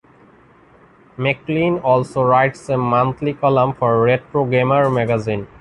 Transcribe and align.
Maclean 1.15 1.77
also 1.77 2.23
writes 2.23 2.67
a 2.69 2.75
monthly 2.79 3.35
column 3.35 3.71
for 3.75 4.01
"Retro 4.01 4.45
Gamer" 4.45 4.89
magazine. 4.89 5.47